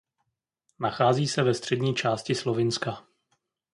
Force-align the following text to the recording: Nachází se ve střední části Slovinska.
Nachází 0.79 1.27
se 1.27 1.43
ve 1.43 1.53
střední 1.53 1.95
části 1.95 2.35
Slovinska. 2.35 3.03